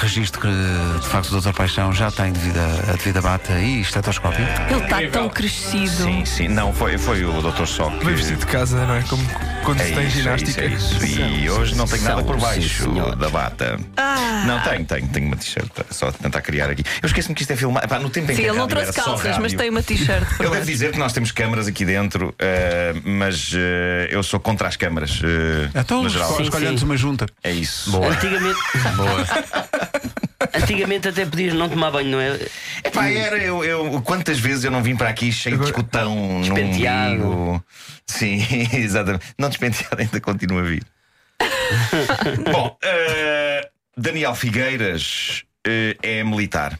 registro 0.00 0.40
que 0.40 0.48
de 1.00 1.06
facto 1.08 1.30
o 1.36 1.40
Dr. 1.40 1.52
Paixão 1.52 1.92
já 1.92 2.10
tem 2.10 2.32
devido 2.32 2.58
a, 2.58 2.92
a 2.92 2.96
devida 2.96 3.20
bata 3.20 3.52
e 3.60 3.80
estetoscópio. 3.80 4.44
Ele 4.70 4.82
está 4.82 4.98
tão 5.18 5.28
crescido. 5.28 6.04
Sim, 6.04 6.24
sim. 6.24 6.48
Não, 6.48 6.72
foi, 6.72 6.96
foi 6.98 7.24
o 7.24 7.40
Dr. 7.42 7.66
Só 7.66 7.90
que. 7.90 8.04
Bem 8.04 8.14
vestido 8.14 8.38
de 8.40 8.46
casa, 8.46 8.86
não 8.86 8.94
é? 8.94 9.02
Como 9.02 9.22
quando 9.64 9.80
É 9.80 9.84
se 9.84 9.92
tem 9.94 10.06
isso, 10.06 10.18
é 10.18 10.22
ginástica. 10.22 10.64
isso, 10.64 10.94
é 11.02 11.06
isso. 11.06 11.20
E 11.20 11.50
hoje 11.50 11.74
não 11.74 11.86
tenho 11.86 12.02
nada 12.02 12.22
por 12.22 12.36
sim, 12.36 12.40
baixo 12.40 12.84
senhor. 12.84 13.14
da 13.16 13.28
bata. 13.28 13.78
Ah. 13.96 14.44
Não, 14.46 14.60
tenho, 14.62 14.84
tenho, 14.84 15.08
tenho 15.08 15.26
uma 15.26 15.36
t-shirt. 15.36 15.70
é 15.78 15.84
Só 15.92 16.10
tentar 16.10 16.40
criar 16.40 16.70
aqui. 16.70 16.82
Eu 17.02 17.06
esqueço-me 17.06 17.34
que 17.34 17.42
isto 17.42 17.50
é 17.52 17.56
filmado. 17.56 17.84
Epá, 17.86 17.98
no 17.98 18.08
tempo 18.10 18.32
em 18.32 18.36
Sim, 18.36 18.42
que 18.42 18.48
ele 18.48 18.58
não 18.58 18.66
trouxe 18.66 18.92
calças, 18.92 19.36
mas 19.38 19.52
tem 19.52 19.68
uma 19.70 19.82
t-shirt. 19.82 20.26
Eu 20.40 20.50
devo 20.50 20.64
dizer 20.64 20.92
que 20.92 20.98
nós 20.98 21.12
temos 21.12 21.30
câmaras 21.32 21.66
aqui 21.66 21.84
dentro, 21.84 22.34
eh, 22.38 22.94
mas 23.04 23.52
eh, 23.54 24.08
eu 24.10 24.22
sou 24.22 24.40
contra 24.40 24.66
as 24.68 24.76
câmaras. 24.76 25.20
eh, 25.22 25.68
Então, 25.74 26.02
no 26.02 26.08
geral. 26.08 26.28
escolhe- 26.30 26.44
escolhe 26.48 26.66
antes 26.66 26.82
uma 26.82 26.96
junta. 26.96 27.26
É 27.44 27.50
isso. 27.52 27.94
Antigamente. 28.02 28.58
Antigamente 30.54 31.08
até 31.08 31.24
podias 31.24 31.54
não 31.54 31.68
tomar 31.68 31.90
banho, 31.90 32.10
não 32.10 32.20
é? 32.20 32.38
Epá, 32.84 33.08
era 33.08 33.38
eu, 33.38 33.64
eu. 33.64 34.02
Quantas 34.02 34.38
vezes 34.38 34.64
eu 34.64 34.70
não 34.70 34.82
vim 34.82 34.96
para 34.96 35.08
aqui 35.08 35.32
cheio 35.32 35.58
de 35.58 35.64
escutão 35.64 36.40
Despenteado. 36.40 37.62
Sim, 38.06 38.44
exatamente. 38.72 39.24
Não 39.38 39.48
despenteado, 39.48 40.00
ainda 40.00 40.20
continua 40.20 40.60
a 40.60 40.64
vir. 40.64 40.84
Bom, 42.52 42.76
eh, 42.82 43.68
Daniel 43.96 44.34
Figueiras 44.34 45.44
eh, 45.66 45.96
é 46.02 46.24
militar. 46.24 46.78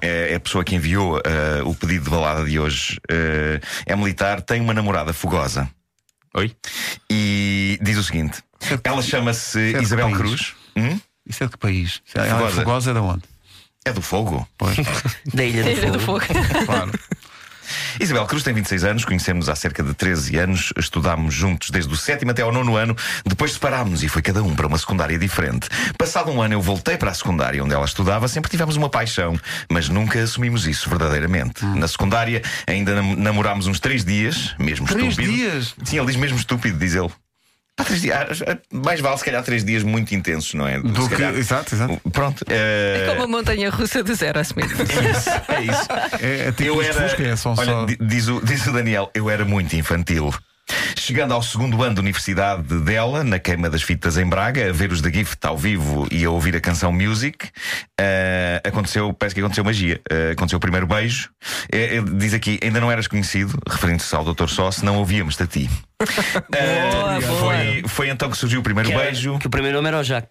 É 0.00 0.32
é 0.32 0.34
a 0.36 0.40
pessoa 0.40 0.64
que 0.64 0.74
enviou 0.74 1.18
eh, 1.18 1.62
o 1.64 1.74
pedido 1.74 2.04
de 2.04 2.10
balada 2.10 2.44
de 2.44 2.58
hoje. 2.58 2.98
Eh, 3.10 3.60
é 3.86 3.96
militar, 3.96 4.40
tem 4.40 4.60
uma 4.60 4.72
namorada 4.72 5.12
fogosa. 5.12 5.68
Oi? 6.34 6.54
E 7.10 7.78
diz 7.82 7.98
o 7.98 8.02
seguinte: 8.02 8.42
ela 8.84 9.02
chama-se 9.02 9.76
Isabel 9.80 10.06
país. 10.06 10.16
Cruz. 10.16 10.54
Hum? 10.76 10.98
Isso 11.26 11.42
é 11.44 11.46
de 11.46 11.52
que 11.52 11.58
país? 11.58 12.02
Ela 12.14 12.26
é 12.26 12.30
Fogosa. 12.30 12.56
fogosa 12.56 12.90
é 12.90 12.94
de 12.94 13.00
onde? 13.00 13.22
É 13.84 13.92
do 13.92 14.02
fogo. 14.02 14.48
Pois, 14.58 14.76
Da 15.34 15.44
Ilha 15.44 15.62
do 15.64 15.70
Ilha 15.70 15.90
do 15.92 16.00
Fogo. 16.00 16.20
Claro. 16.66 16.92
Isabel 17.98 18.26
Cruz 18.26 18.42
tem 18.42 18.52
26 18.52 18.84
anos, 18.84 19.04
conhecemos 19.04 19.48
há 19.48 19.54
cerca 19.56 19.82
de 19.82 19.94
13 19.94 20.36
anos, 20.36 20.72
estudámos 20.76 21.32
juntos 21.32 21.70
desde 21.70 21.92
o 21.92 21.96
sétimo 21.96 22.30
até 22.30 22.42
ao 22.42 22.52
nono 22.52 22.76
ano, 22.76 22.94
depois 23.24 23.52
separámos 23.52 24.02
e 24.02 24.08
foi 24.08 24.20
cada 24.20 24.42
um 24.42 24.54
para 24.54 24.66
uma 24.66 24.76
secundária 24.76 25.18
diferente. 25.18 25.68
Passado 25.96 26.30
um 26.30 26.42
ano 26.42 26.54
eu 26.54 26.60
voltei 26.60 26.96
para 26.98 27.10
a 27.10 27.14
secundária 27.14 27.62
onde 27.64 27.72
ela 27.72 27.84
estudava, 27.84 28.28
sempre 28.28 28.50
tivemos 28.50 28.76
uma 28.76 28.90
paixão, 28.90 29.38
mas 29.70 29.88
nunca 29.88 30.20
assumimos 30.22 30.66
isso 30.66 30.88
verdadeiramente. 30.90 31.64
Na 31.64 31.88
secundária 31.88 32.42
ainda 32.66 32.94
nam 33.00 33.16
namorámos 33.16 33.66
uns 33.66 33.80
três 33.80 34.04
dias, 34.04 34.54
mesmo 34.58 34.86
Três 34.86 35.10
estúpido. 35.10 35.32
dias? 35.32 35.74
Sim, 35.84 35.96
ele 35.98 36.06
diz 36.06 36.16
mesmo 36.16 36.36
estúpido, 36.38 36.78
diz 36.78 36.94
ele. 36.94 37.10
Pá, 37.74 37.84
três 37.84 38.02
dias, 38.02 38.42
ah, 38.46 38.58
mais 38.70 39.00
vale 39.00 39.16
se 39.16 39.24
calhar 39.24 39.42
três 39.42 39.64
dias 39.64 39.82
muito 39.82 40.14
intensos, 40.14 40.52
não 40.54 40.68
é? 40.68 40.78
Do 40.78 41.08
que- 41.08 41.22
exato, 41.22 41.74
exato. 41.74 42.00
Pronto. 42.10 42.44
eh, 42.48 43.06
Como 43.08 43.22
a 43.22 43.26
montanha 43.26 43.70
russa 43.70 44.02
do 44.02 44.14
Zero 44.14 44.40
Smith. 44.42 44.68
é 44.78 45.10
isso, 45.10 45.30
é 45.48 45.62
isso. 45.62 45.88
É, 46.20 46.48
é 46.48 46.52
tipo 46.52 46.64
Eu 46.64 46.82
era. 46.82 47.08
Fusca, 47.08 47.22
é 47.22 47.34
só, 47.36 47.54
olha, 47.56 47.64
só... 47.64 47.84
di- 47.86 47.96
Diz, 48.00 48.28
o, 48.28 48.40
diz 48.44 48.66
o 48.66 48.72
Daniel, 48.72 49.10
eu 49.14 49.30
era 49.30 49.44
muito 49.46 49.74
infantil. 49.74 50.32
Chegando 50.96 51.34
ao 51.34 51.42
segundo 51.42 51.82
ano 51.82 51.94
de 51.94 52.00
universidade 52.00 52.62
dela, 52.80 53.24
na 53.24 53.38
queima 53.38 53.68
das 53.68 53.82
fitas 53.82 54.16
em 54.16 54.26
Braga, 54.26 54.68
a 54.68 54.72
ver 54.72 54.92
os 54.92 55.00
da 55.00 55.10
Gift 55.10 55.44
ao 55.46 55.56
vivo 55.58 56.06
e 56.10 56.24
a 56.24 56.30
ouvir 56.30 56.54
a 56.56 56.60
canção 56.60 56.92
Music, 56.92 57.48
eh, 57.98 58.60
aconteceu, 58.64 59.12
parece 59.12 59.34
que 59.34 59.40
aconteceu 59.40 59.64
magia. 59.64 60.00
Eh, 60.08 60.30
aconteceu 60.32 60.58
o 60.58 60.60
primeiro 60.60 60.86
beijo. 60.86 61.30
Eh, 61.72 61.96
ele 61.96 62.10
diz 62.16 62.32
aqui, 62.34 62.58
ainda 62.62 62.80
não 62.80 62.90
eras 62.90 63.06
conhecido, 63.08 63.58
referindo-se 63.68 64.14
ao 64.14 64.24
Dr. 64.32 64.46
Só, 64.48 64.70
se 64.70 64.84
não 64.84 64.96
ouvíamos-te 64.98 65.42
a 65.42 65.46
ti. 65.46 65.68
Boa, 66.50 67.20
boa. 67.20 67.40
foi, 67.40 67.84
foi 67.88 68.08
então 68.10 68.30
que 68.30 68.36
surgiu 68.36 68.60
o 68.60 68.62
primeiro 68.62 68.90
Que, 68.90 68.96
beijo. 68.96 69.38
que 69.38 69.46
o 69.46 69.50
primeiro 69.50 69.76
nome 69.76 69.88
era 69.88 69.98
o 70.00 70.04
Jacques. 70.04 70.30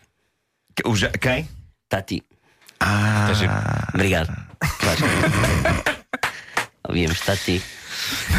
O 0.85 0.95
ja- 0.95 1.09
quem? 1.11 1.47
Tati. 1.89 2.23
Ah, 2.79 3.27
Obrigado. 3.93 4.33
Ouvíamos 6.87 7.19
Tati. 7.21 7.61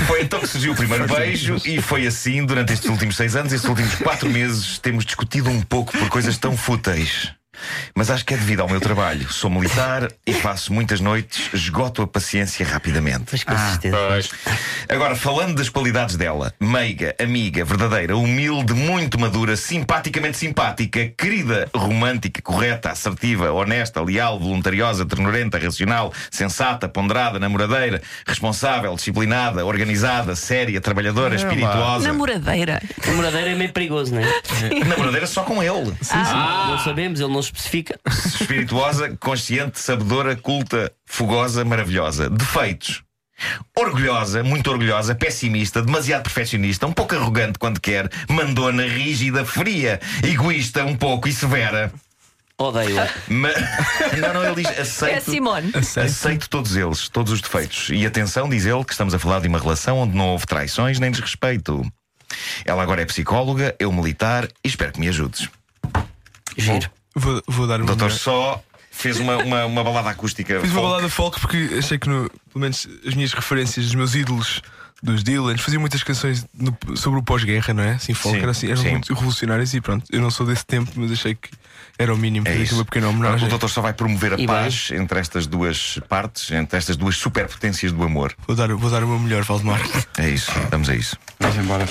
Foi 0.07 0.23
então 0.23 0.41
que 0.41 0.47
surgiu 0.47 0.73
o 0.73 0.77
primeiro 0.77 1.07
beijo 1.07 1.57
e 1.65 1.81
foi 1.81 2.07
assim 2.07 2.45
durante 2.45 2.73
estes 2.73 2.89
últimos 2.89 3.17
seis 3.17 3.37
anos, 3.37 3.53
estes 3.53 3.69
últimos 3.69 3.95
quatro 3.97 4.29
meses, 4.29 4.79
temos 4.79 5.05
discutido 5.05 5.51
um 5.51 5.61
pouco 5.63 5.93
por 5.93 6.09
coisas 6.09 6.37
tão 6.37 6.57
fúteis. 6.57 7.33
Mas 7.95 8.11
acho 8.11 8.25
que 8.25 8.35
é 8.35 8.37
devido 8.37 8.61
ao 8.61 8.69
meu 8.69 8.81
trabalho. 8.81 9.31
Sou 9.33 9.51
militar 9.51 10.11
e 10.27 10.35
passo 10.35 10.73
muitas 10.73 11.01
noites, 11.01 11.51
esgoto 11.53 12.03
a 12.03 12.07
paciência 12.07 12.67
rapidamente. 12.67 13.25
Mas 13.31 13.45
com 13.45 13.57
certeza. 13.57 13.97
Agora, 14.89 15.15
falando 15.15 15.57
das 15.57 15.69
qualidades 15.69 16.17
dela, 16.17 16.53
meiga, 16.61 17.15
amiga, 17.21 17.65
verdadeira, 17.65 18.17
humilde, 18.17 18.75
muito 18.75 19.19
madura, 19.19 19.57
simpaticamente 19.57 20.37
simpática, 20.37 21.09
querida, 21.17 21.69
romântica, 21.75 22.41
correta, 22.43 22.91
assertiva, 22.91 23.53
honesta, 23.53 24.03
leal, 24.03 24.39
voluntariosa, 24.39 25.05
ternurenta, 25.07 25.59
racional, 25.59 26.13
sensata, 26.31 26.89
ponderada, 26.89 27.39
namoradeira, 27.39 28.03
responsável, 28.27 28.95
disciplinada, 28.95 29.65
organizada, 29.65 30.35
séria, 30.35 30.81
trabalhadora, 30.81 31.35
espirituosa. 31.35 32.07
Namoradeira. 32.07 32.83
Namoradeira 33.07 33.51
é 33.51 33.55
meio 33.55 33.73
perigoso, 33.73 34.15
não 34.15 34.21
é? 34.23 34.85
Namoradeira 34.85 35.27
só 35.27 35.43
com 35.43 35.63
ele. 35.63 35.93
Não 36.69 36.79
sabemos, 36.79 37.21
ele 37.21 37.33
não 37.33 37.43
especifica. 37.53 37.99
Espirituosa, 38.07 39.17
consciente, 39.19 39.79
sabedora, 39.79 40.35
culta, 40.37 40.93
fogosa, 41.07 41.65
maravilhosa. 41.65 42.29
Defeitos. 42.31 43.03
Orgulhosa, 43.77 44.43
muito 44.45 44.71
orgulhosa, 44.71 45.15
pessimista, 45.15 45.83
demasiado 45.83 46.23
perfeccionista, 46.23 46.87
um 46.87 46.93
pouco 46.93 47.15
arrogante 47.17 47.59
quando 47.59 47.81
quer, 47.81 48.09
mandona, 48.29 48.85
rígida, 48.87 49.45
fria, 49.45 50.01
egoísta 50.23 50.85
um 50.85 50.97
pouco 50.97 51.27
e 51.29 51.33
severa. 51.33 51.93
Odeio-a. 52.59 53.09
Ma- 53.29 53.49
Não, 54.21 54.35
não, 54.35 54.45
ele 54.45 54.63
diz 54.63 54.71
É 54.71 54.79
a 54.79 54.83
aceito. 54.83 55.31
Simone. 55.31 55.73
Aceito 55.97 56.49
todos 56.49 56.77
eles, 56.77 57.09
todos 57.09 57.33
os 57.33 57.41
defeitos. 57.41 57.89
E 57.91 58.07
atenção, 58.07 58.49
diz 58.49 58.65
ele, 58.65 58.85
que 58.85 58.93
estamos 58.93 59.13
a 59.15 59.19
falar 59.19 59.41
de 59.41 59.49
uma 59.49 59.59
relação 59.59 59.99
onde 59.99 60.17
não 60.17 60.29
houve 60.29 60.47
traições 60.47 61.01
nem 61.01 61.11
desrespeito. 61.11 61.83
Ela 62.65 62.83
agora 62.83 63.03
é 63.03 63.05
psicóloga, 63.05 63.75
eu 63.81 63.91
militar 63.91 64.47
e 64.65 64.69
espero 64.69 64.93
que 64.93 65.01
me 65.01 65.09
ajudes. 65.09 65.49
Giro. 66.57 66.89
Vou, 67.15 67.43
vou 67.47 67.67
dar 67.67 67.81
uma. 67.81 67.87
Doutor 67.87 68.07
melhor- 68.07 68.19
Só 68.19 68.63
fez 68.91 69.19
uma, 69.21 69.37
uma, 69.39 69.65
uma 69.67 69.85
balada 69.85 70.11
acústica. 70.11 70.61
Fiz 70.61 70.71
uma 70.71 70.81
folk. 70.81 70.91
balada 70.91 71.09
folk 71.09 71.41
porque 71.41 71.71
achei 71.79 71.99
que, 71.99 72.09
no- 72.09 72.29
pelo 72.53 72.61
menos, 72.61 72.87
as 73.07 73.15
minhas 73.15 73.33
referências, 73.33 73.87
os 73.87 73.95
meus 73.95 74.15
ídolos 74.15 74.63
dos 75.03 75.25
Dylans, 75.25 75.61
faziam 75.61 75.81
muitas 75.81 76.03
canções 76.05 76.47
no- 76.55 76.77
sobre 76.97 77.19
o 77.19 77.23
pós-guerra, 77.23 77.75
não 77.75 77.83
é? 77.83 77.93
Assim, 77.95 78.15
folk, 78.15 78.37
Sim, 78.37 78.43
era 78.43 78.51
assim, 78.53 78.67
eram 78.71 78.83
sim. 78.83 78.91
muito 78.93 79.13
revolucionários 79.13 79.75
e 79.75 79.81
pronto. 79.81 80.05
Eu 80.13 80.21
não 80.21 80.31
sou 80.31 80.47
desse 80.47 80.65
tempo, 80.65 80.91
mas 80.95 81.11
achei 81.11 81.35
que 81.35 81.51
era 81.99 82.15
o 82.15 82.17
mínimo. 82.17 82.47
É 82.47 82.53
Fazer 82.53 82.63
isso. 82.65 82.75
uma 82.77 82.85
pequena 82.85 83.09
homenagem. 83.09 83.47
O 83.47 83.51
doutor 83.51 83.69
só 83.69 83.81
vai 83.81 83.93
promover 83.93 84.35
a 84.35 84.37
E 84.39 84.47
paz 84.47 84.91
entre 84.93 85.19
estas 85.19 85.47
duas 85.47 85.99
partes, 86.09 86.51
entre 86.53 86.79
estas 86.79 86.97
duas 86.97 87.17
superpotências 87.17 87.91
do 87.93 88.03
amor. 88.05 88.33
Vou 88.47 88.55
dar, 88.55 88.73
vou 88.75 88.91
dar 88.91 89.03
o 89.03 89.09
meu 89.09 89.19
melhor, 89.19 89.43
Valdemar. 89.43 89.81
É 90.19 90.29
isso, 90.31 90.53
vamos 90.71 90.89
a 90.89 90.95
isso. 90.95 91.17
Vamos 91.41 91.57
embora. 91.57 91.89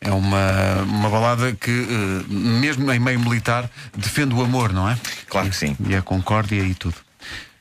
É 0.00 0.10
uma, 0.10 0.82
uma 0.82 1.10
balada 1.10 1.52
que, 1.54 1.70
eh, 1.70 2.24
mesmo 2.28 2.90
em 2.92 2.98
meio 2.98 3.18
militar, 3.18 3.68
defende 3.96 4.34
o 4.34 4.42
amor, 4.42 4.72
não 4.72 4.88
é? 4.88 4.96
Claro 5.28 5.48
que 5.48 5.56
sim. 5.56 5.76
E 5.88 5.94
a 5.94 6.02
concórdia 6.02 6.62
e 6.62 6.74
tudo. 6.74 6.96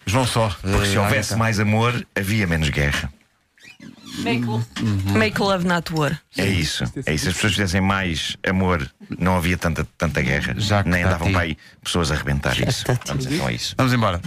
João 0.06 0.28
Só. 0.28 0.50
Porque 0.62 0.88
se 0.88 0.96
eh, 0.96 1.00
houvesse 1.00 1.36
mais 1.36 1.60
amor, 1.60 2.06
havia 2.16 2.46
menos 2.46 2.70
guerra. 2.70 3.12
Make, 4.20 4.46
make 5.14 5.42
love 5.42 5.66
not 5.66 5.94
war. 5.94 6.22
É 6.38 6.46
isso. 6.46 6.84
É 7.06 7.14
isso. 7.14 7.24
Se 7.24 7.30
as 7.30 7.36
pessoas 7.36 7.54
fizessem 7.54 7.82
mais 7.82 8.38
amor, 8.48 8.90
não 9.20 9.36
havia 9.36 9.58
tanta, 9.58 9.86
tanta 9.98 10.22
guerra. 10.22 10.56
Já 10.58 10.84
Nem 10.84 11.04
andavam 11.04 11.32
para 11.32 11.42
aí 11.42 11.58
pessoas 11.84 12.12
a 12.12 12.16
arrebentar 12.16 12.58
isso. 12.58 12.86
Vamos 13.06 13.26
então 13.26 13.48
a 13.48 13.52
isso. 13.52 13.76
Vamos 13.78 13.94
embora. 13.94 14.22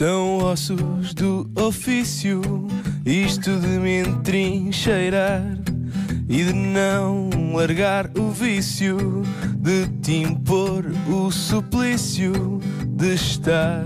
São 0.00 0.38
ossos 0.38 1.12
do 1.12 1.50
ofício, 1.54 2.40
isto 3.04 3.54
de 3.60 3.68
me 3.78 4.00
entrincheirar 4.00 5.42
e 6.26 6.42
de 6.42 6.54
não 6.54 7.28
largar 7.54 8.10
o 8.16 8.30
vício, 8.30 8.96
de 9.58 9.88
te 10.00 10.22
impor 10.22 10.86
o 11.06 11.30
suplício 11.30 12.32
de 12.86 13.12
estar 13.12 13.84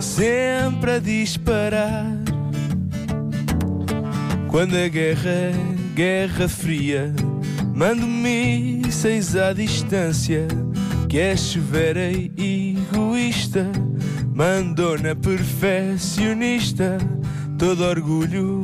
sempre 0.00 0.90
a 0.94 0.98
disparar. 0.98 2.10
Quando 4.48 4.74
a 4.74 4.88
guerra 4.88 5.30
é 5.30 5.54
guerra 5.94 6.48
fria, 6.48 7.14
mando 7.72 8.08
mísseis 8.08 9.36
à 9.36 9.52
distância, 9.52 10.48
que 11.08 11.16
é 11.16 11.36
severa 11.36 12.10
e 12.10 12.76
egoísta, 12.92 13.70
mandona 14.34 15.14
perfeccionista, 15.14 16.98
todo 17.58 17.84
orgulho 17.84 18.62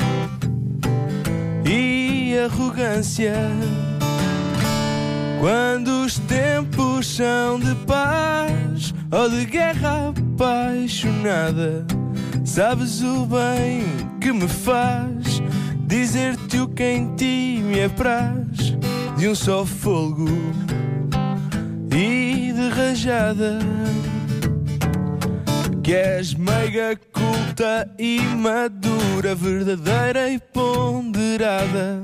e 1.65 2.35
arrogância. 2.45 3.35
Quando 5.41 6.05
os 6.05 6.19
tempos 6.21 7.07
são 7.07 7.59
de 7.59 7.75
paz 7.87 8.95
ou 9.11 9.29
de 9.29 9.45
guerra 9.45 10.09
apaixonada, 10.09 11.87
sabes 12.45 13.03
o 13.03 13.27
bem 13.27 13.85
que 14.21 14.33
me 14.33 14.49
faz 14.49 15.43
dizer-te 15.87 16.59
o 16.59 16.69
que 16.69 16.83
em 16.83 17.15
ti 17.15 17.61
me 17.63 17.85
apraz. 17.85 18.77
de 19.17 19.29
um 19.29 19.35
só 19.35 19.65
folgo 19.65 20.29
e 21.91 22.53
de 22.53 22.69
rajada. 22.69 23.59
Que 25.87 25.95
és 25.95 26.35
meiga 26.35 26.99
culta 27.13 27.89
e 27.97 28.19
madura, 28.19 29.37
verdadeira 29.37 30.29
e 30.29 30.37
ponderada. 30.37 32.03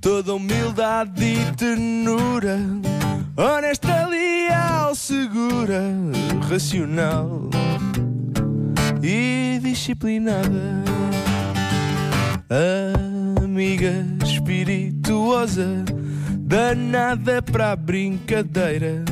Toda 0.00 0.34
humildade 0.34 1.24
e 1.24 1.52
ternura, 1.56 2.60
honesta, 3.36 4.06
leal, 4.06 4.94
segura, 4.94 5.82
racional 6.48 7.50
e 9.02 9.58
disciplinada. 9.60 10.84
Amiga 13.42 14.06
espirituosa, 14.24 15.84
danada 16.38 17.42
para 17.42 17.72
a 17.72 17.76
brincadeira, 17.76 19.04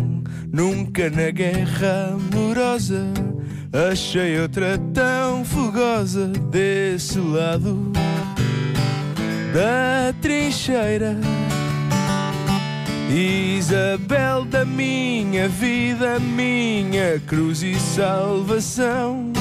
nunca 0.53 1.11
na 1.11 1.33
guerra 1.33 2.15
amorosa. 2.15 3.30
Achei 3.73 4.41
outra 4.41 4.77
tão 4.93 5.45
fogosa 5.45 6.27
desse 6.27 7.21
lado 7.21 7.93
da 9.55 10.13
trincheira. 10.21 11.17
Isabel 13.09 14.45
da 14.45 14.65
minha 14.65 15.49
vida, 15.49 16.19
minha 16.19 17.21
cruz 17.29 17.63
e 17.63 17.79
salvação, 17.79 19.33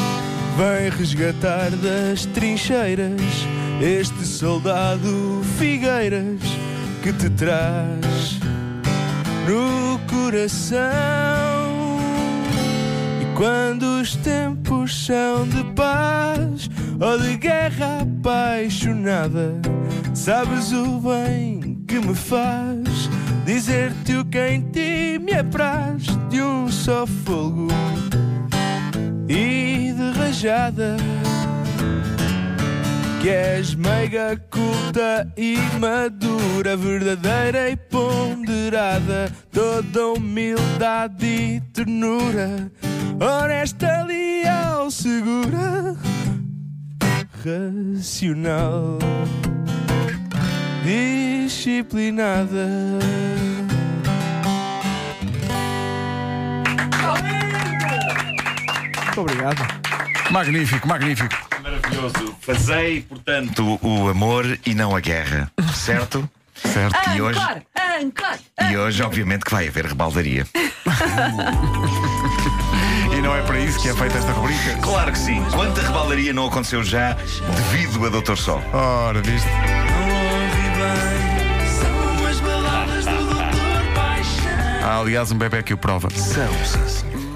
vem 0.55 0.91
resgatar 0.91 1.71
das 1.71 2.27
trincheiras 2.27 3.21
este 3.81 4.27
soldado 4.27 5.41
Figueiras 5.57 6.41
que 7.01 7.11
te 7.13 7.31
traz 7.31 8.39
no 9.47 9.99
coração. 10.07 11.68
Quando 13.39 14.01
os 14.01 14.17
tempos 14.17 15.05
são 15.05 15.47
de 15.47 15.63
paz 15.73 16.69
ou 16.99 17.17
de 17.17 17.37
guerra 17.37 18.01
apaixonada, 18.01 19.53
sabes 20.13 20.73
o 20.73 20.99
bem 20.99 21.81
que 21.87 22.01
me 22.01 22.13
faz 22.13 23.09
dizer-te 23.45 24.17
o 24.17 24.25
que 24.25 24.45
em 24.45 24.61
ti 24.71 25.17
me 25.23 25.31
apraz 25.35 26.03
de 26.29 26.41
um 26.41 26.69
só 26.69 27.07
fogo 27.07 27.69
e 29.29 29.93
de 29.93 30.19
rajada. 30.19 30.97
Que 33.21 33.29
és 33.29 33.73
meiga 33.73 34.35
culta 34.51 35.31
e 35.37 35.55
madura, 35.79 36.75
verdadeira 36.75 37.69
e 37.69 37.77
ponderada, 37.77 39.31
toda 39.49 40.07
humildade 40.07 41.25
e 41.25 41.61
ternura, 41.71 42.69
honesta, 43.19 44.03
leal, 44.03 44.89
segura, 44.91 45.95
racional, 47.43 48.99
disciplinada. 50.83 52.67
Muito 59.05 59.21
obrigado. 59.21 59.61
Magnífico, 60.31 60.87
magnífico. 60.87 61.35
Maravilhoso. 61.61 62.35
Fazei, 62.41 63.01
portanto, 63.01 63.79
o 63.81 64.07
amor 64.09 64.57
e 64.65 64.73
não 64.73 64.95
a 64.95 64.99
guerra, 64.99 65.51
certo? 65.73 66.27
Certo. 66.55 66.97
E 67.15 67.21
hoje, 67.21 67.39
Ancor, 67.39 67.61
ancor. 68.01 68.39
e 68.69 68.77
hoje, 68.77 69.03
obviamente, 69.03 69.45
que 69.45 69.51
vai 69.51 69.67
haver 69.67 69.85
rebaldaria. 69.85 70.45
E 73.19 73.21
não 73.21 73.35
é 73.35 73.41
para 73.41 73.59
isso 73.59 73.81
que 73.81 73.89
é 73.89 73.93
feita 73.93 74.17
esta 74.17 74.31
rubrica. 74.31 74.77
Claro 74.81 75.11
que 75.11 75.19
sim. 75.19 75.43
Quanta 75.51 75.81
rebaldaria 75.81 76.31
não 76.31 76.47
aconteceu 76.47 76.81
já 76.81 77.17
devido 77.53 78.05
a 78.05 78.09
Doutor 78.09 78.37
Sol? 78.37 78.63
Ora, 78.71 79.21
viste? 79.21 79.45
São 81.81 82.25
as 82.25 82.39
baladas 82.39 83.05
do 83.05 83.11
Doutor 83.11 83.93
Paixão. 83.93 84.87
Há 84.87 84.99
aliás 84.99 85.33
um 85.33 85.37
bebê 85.37 85.61
que 85.61 85.73
o 85.73 85.77
prova. 85.77 86.09
São, 86.11 86.47
senhor. 86.87 87.28